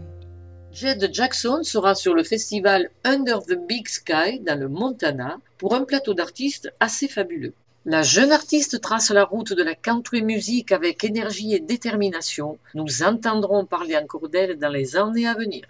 Jed 0.72 1.08
Jackson 1.12 1.62
sera 1.62 1.94
sur 1.94 2.12
le 2.12 2.24
festival 2.24 2.90
Under 3.04 3.38
the 3.40 3.54
Big 3.54 3.86
Sky 3.86 4.40
dans 4.40 4.58
le 4.58 4.68
Montana 4.68 5.38
pour 5.58 5.76
un 5.76 5.84
plateau 5.84 6.12
d'artistes 6.12 6.74
assez 6.80 7.06
fabuleux. 7.06 7.54
La 7.84 8.02
jeune 8.02 8.32
artiste 8.32 8.80
trace 8.80 9.12
la 9.12 9.24
route 9.24 9.52
de 9.52 9.62
la 9.62 9.76
country 9.76 10.22
music 10.22 10.72
avec 10.72 11.04
énergie 11.04 11.54
et 11.54 11.60
détermination. 11.60 12.58
Nous 12.74 13.04
entendrons 13.04 13.64
parler 13.64 13.96
encore 13.96 14.28
d'elle 14.28 14.58
dans 14.58 14.70
les 14.70 14.96
années 14.96 15.28
à 15.28 15.34
venir. 15.34 15.62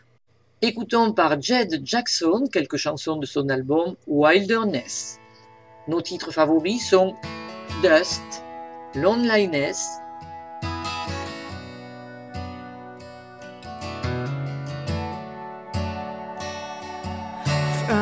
Écoutons 0.62 1.12
par 1.12 1.41
Jed 1.43 1.83
Jackson 1.85 2.47
quelques 2.51 2.78
chansons 2.78 3.16
de 3.16 3.26
son 3.26 3.51
album 3.51 3.97
Wilderness. 4.07 5.18
Nos 5.89 6.01
titres 6.01 6.33
favoris 6.33 6.89
sont 6.89 7.14
Dust, 7.83 8.22
Loneliness, 8.95 9.99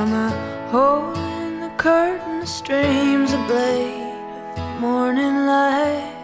From 0.09 0.16
a 0.16 0.70
hole 0.70 1.14
in 1.42 1.61
the 1.61 1.68
curtain 1.76 2.46
streams 2.46 3.34
a 3.34 3.44
blade 3.46 4.56
of 4.56 4.80
morning 4.80 5.44
light. 5.44 6.22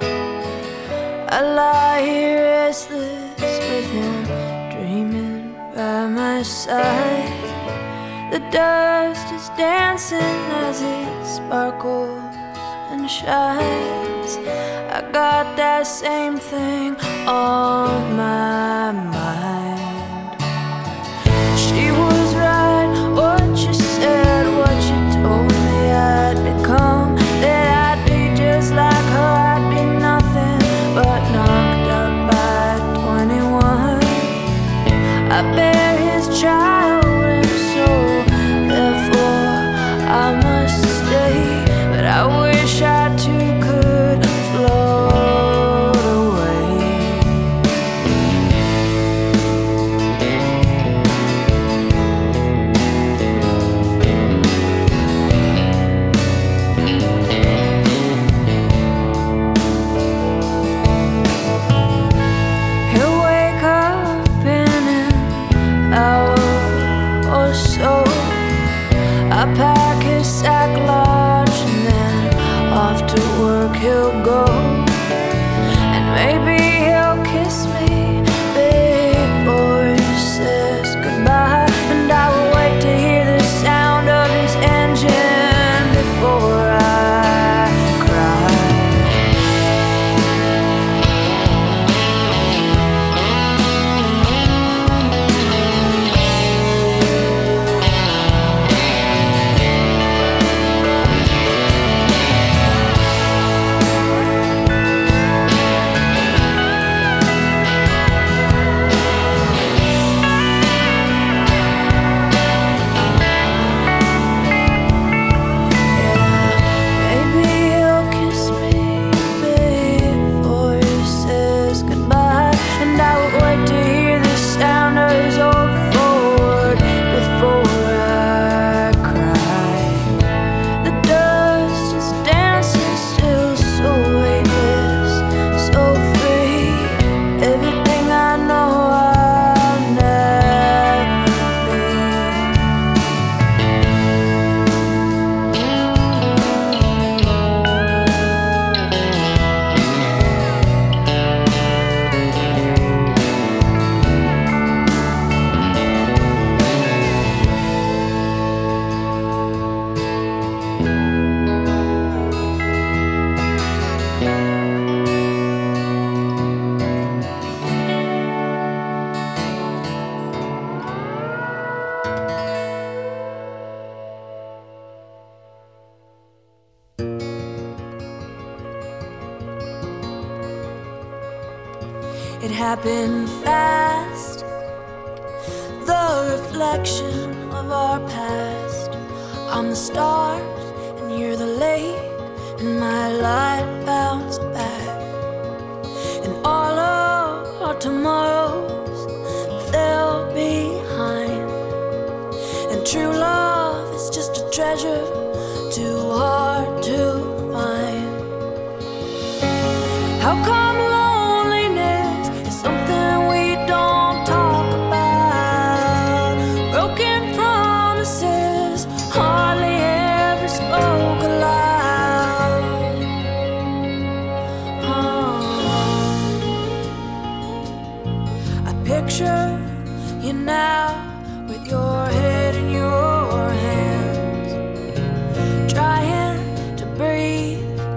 I 1.29 1.43
lie 1.43 2.01
here 2.01 2.45
restless 2.45 3.59
with 3.69 3.91
him 3.99 4.25
dreaming 4.73 5.53
by 5.75 6.07
my 6.07 6.43
side. 6.43 7.29
The 8.33 8.41
dust 8.51 9.31
is 9.35 9.51
dancing 9.51 10.39
as 10.65 10.81
it 10.81 11.27
sparkles 11.27 12.35
and 12.91 13.11
shines. 13.11 14.39
I 14.97 15.03
got 15.13 15.59
that 15.59 15.83
same 15.83 16.39
thing 16.39 16.97
on 17.29 18.17
my 18.17 18.93
mind. 18.93 19.64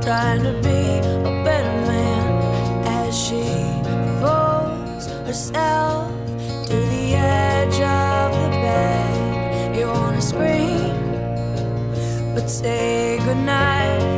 trying 0.08 0.41
to 0.41 0.53
be 0.62 0.99
a 1.28 1.43
better 1.43 1.76
man 1.86 2.41
as 2.86 3.14
she 3.14 3.43
throws 4.22 5.05
herself 5.28 6.10
to 6.66 6.76
the 6.93 7.14
edge 7.14 7.78
of 7.82 8.32
the 8.41 8.49
bed. 8.64 9.76
You 9.76 9.88
wanna 9.88 10.22
scream, 10.22 10.95
but 12.34 12.49
say 12.49 13.20
goodnight. 13.26 14.16